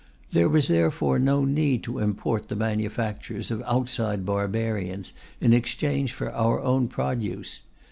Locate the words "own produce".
6.59-7.59